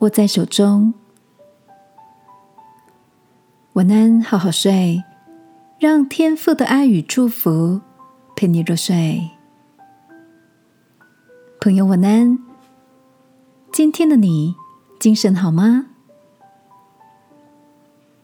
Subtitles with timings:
[0.00, 0.94] 握在手中。
[3.72, 5.02] 晚安，好好睡，
[5.80, 7.80] 让天父的爱与祝福
[8.36, 9.28] 陪你入睡。
[11.60, 12.38] 朋友，晚安。
[13.72, 14.54] 今天的你
[15.00, 15.86] 精神好吗？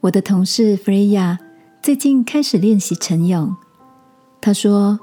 [0.00, 1.38] 我的同事弗瑞亚
[1.80, 3.54] 最近开始练习晨泳。
[4.40, 4.98] 她说，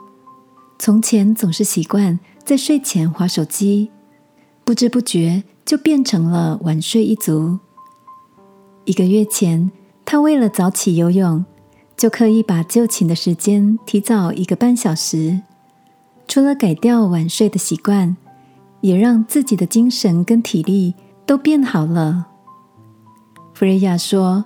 [0.78, 3.92] 从前总是习惯在睡前划手机。
[4.68, 7.58] 不知不觉就变成了晚睡一族。
[8.84, 9.72] 一个月前，
[10.04, 11.46] 他为了早起游泳，
[11.96, 15.40] 就刻意把就寝的时间提早一个半小时。
[16.28, 18.18] 除了改掉晚睡的习惯，
[18.82, 20.96] 也让自己的精神跟体力
[21.26, 22.28] 都变好了。
[23.54, 24.44] 弗瑞亚说：“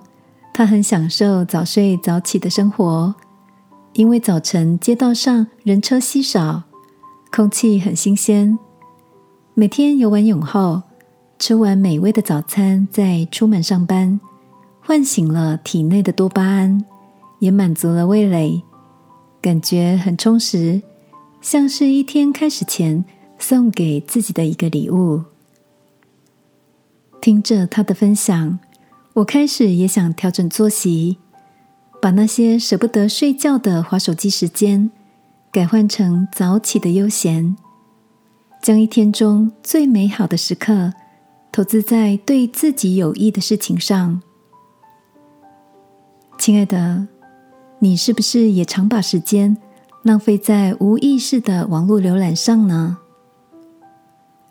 [0.54, 3.12] 他很享受早睡早起的生活，
[3.94, 6.62] 因为早晨街道上人车稀少，
[7.32, 8.56] 空气很新鲜。”
[9.54, 10.82] 每天游完泳后，
[11.38, 14.18] 吃完美味的早餐，再出门上班，
[14.80, 16.82] 唤醒了体内的多巴胺，
[17.38, 18.62] 也满足了味蕾，
[19.42, 20.80] 感觉很充实，
[21.42, 23.04] 像是一天开始前
[23.38, 25.24] 送给自己的一个礼物。
[27.20, 28.58] 听着他的分享，
[29.12, 31.18] 我开始也想调整作息，
[32.00, 34.90] 把那些舍不得睡觉的划手机时间，
[35.52, 37.54] 改换成早起的悠闲。
[38.62, 40.92] 将一天中最美好的时刻
[41.50, 44.22] 投资在对自己有益的事情上。
[46.38, 47.08] 亲爱的，
[47.80, 49.56] 你是不是也常把时间
[50.04, 52.98] 浪费在无意识的网络浏览上呢？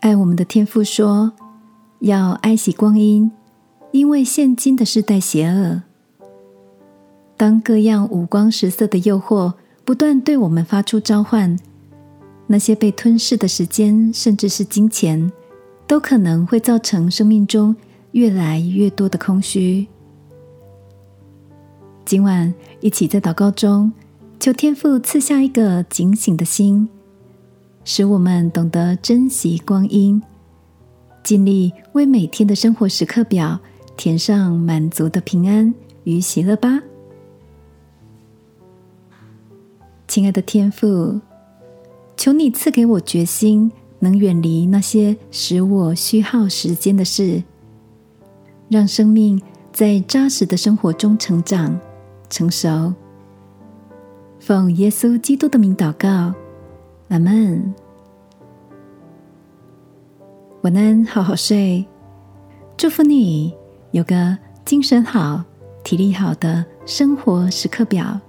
[0.02, 1.32] 爱我们的天父说
[2.00, 3.32] ：“要爱惜光阴，
[3.92, 5.84] 因为现今的世代邪恶。
[7.38, 9.54] 当各样五光十色的诱惑
[9.86, 11.58] 不断对我们发出召唤。”
[12.52, 15.32] 那些被吞噬的时间，甚至是金钱，
[15.88, 17.74] 都可能会造成生命中
[18.12, 19.88] 越来越多的空虚。
[22.04, 23.94] 今晚一起在祷告中，
[24.38, 26.90] 求天父赐下一个警醒的心，
[27.86, 30.22] 使我们懂得珍惜光阴，
[31.24, 33.58] 尽力为每天的生活时刻表
[33.96, 35.74] 填上满足的平安
[36.04, 36.82] 与喜乐吧。
[40.06, 41.22] 亲爱的天父。
[42.22, 47.42] 求你赐给我决心，能远离那些使我虚耗时间的事，
[48.70, 49.42] 让生命
[49.74, 51.80] 在扎实的生活中成长
[52.30, 52.94] 成熟。
[54.40, 56.32] 奉耶稣基督的名祷告，
[57.10, 57.74] 阿门。
[60.62, 61.84] 晚安，好好睡。
[62.78, 63.52] 祝福你
[63.90, 65.44] 有个精神好、
[65.84, 68.22] 体力好的生活时刻表。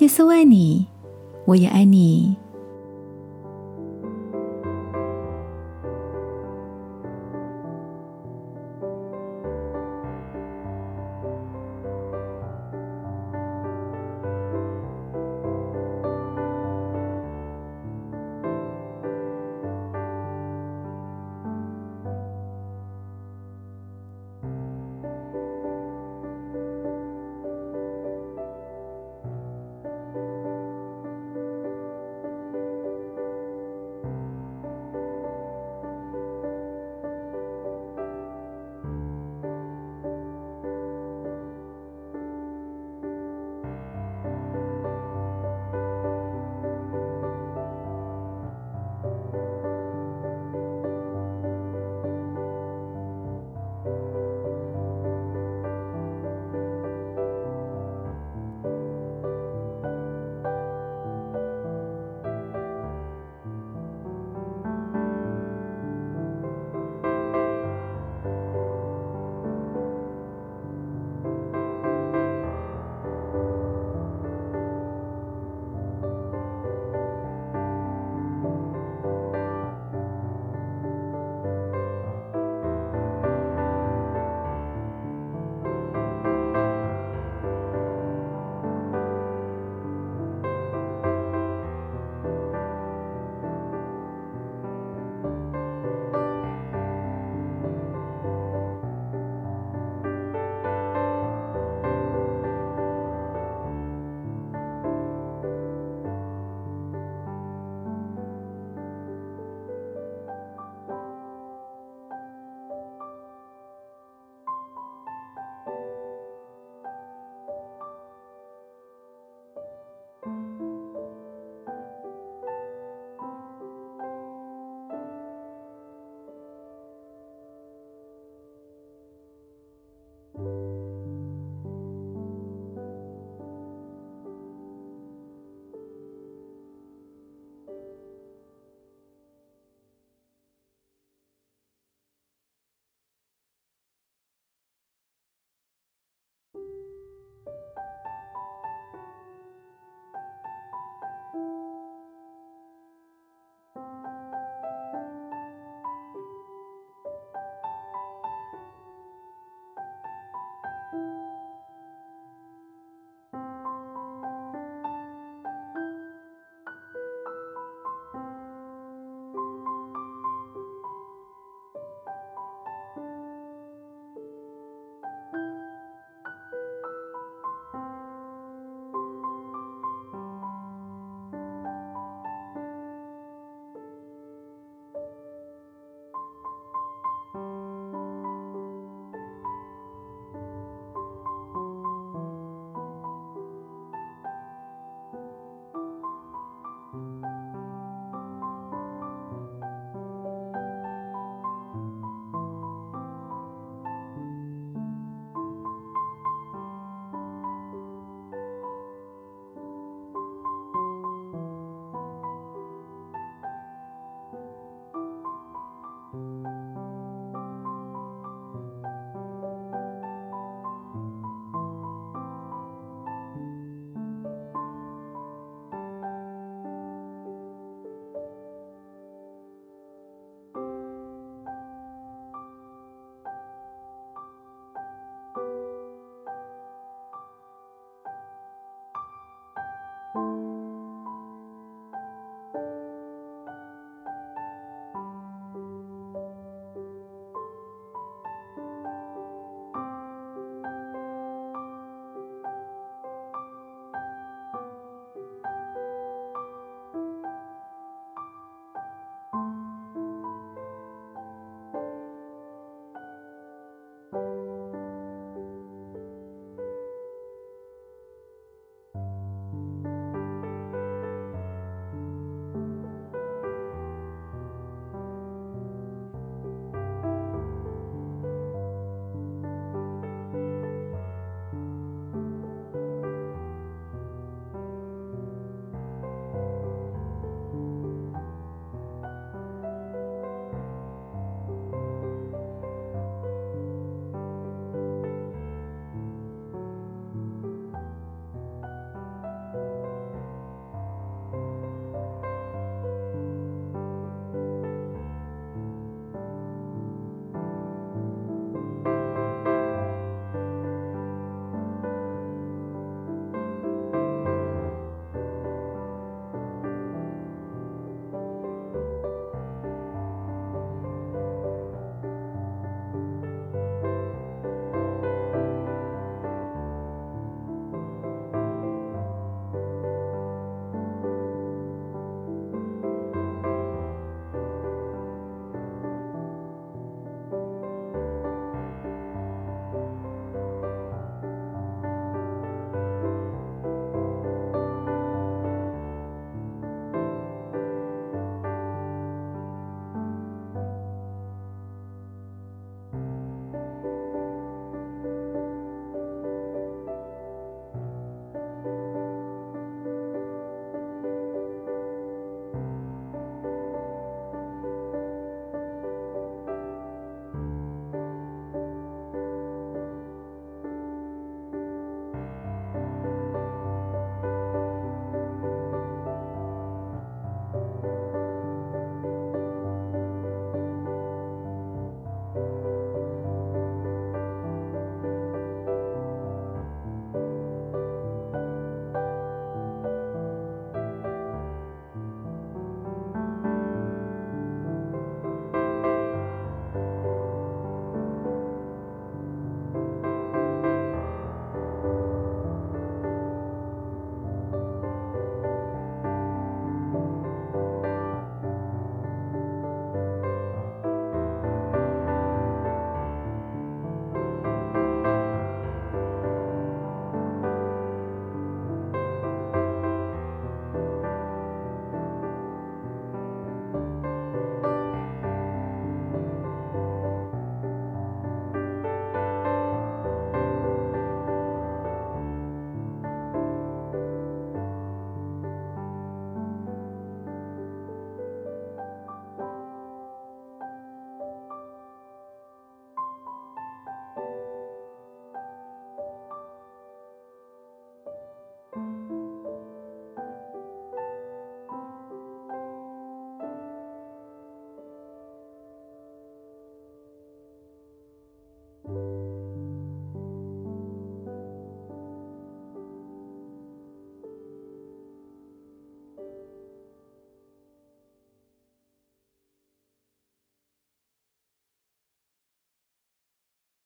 [0.00, 0.86] 耶稣爱你。
[1.46, 2.43] 我也爱你。